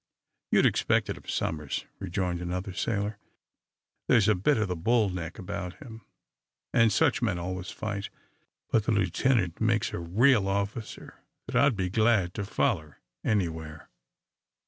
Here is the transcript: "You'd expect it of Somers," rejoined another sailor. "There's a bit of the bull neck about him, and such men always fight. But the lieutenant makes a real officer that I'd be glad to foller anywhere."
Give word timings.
"You'd 0.51 0.65
expect 0.65 1.11
it 1.11 1.17
of 1.19 1.29
Somers," 1.29 1.85
rejoined 1.99 2.41
another 2.41 2.73
sailor. 2.73 3.19
"There's 4.07 4.27
a 4.27 4.33
bit 4.33 4.57
of 4.57 4.67
the 4.67 4.75
bull 4.75 5.09
neck 5.11 5.37
about 5.37 5.75
him, 5.75 6.01
and 6.73 6.91
such 6.91 7.21
men 7.21 7.37
always 7.37 7.69
fight. 7.69 8.09
But 8.71 8.85
the 8.85 8.93
lieutenant 8.93 9.61
makes 9.61 9.93
a 9.93 9.99
real 9.99 10.47
officer 10.47 11.21
that 11.45 11.55
I'd 11.55 11.75
be 11.75 11.89
glad 11.91 12.33
to 12.33 12.45
foller 12.45 12.97
anywhere." 13.23 13.89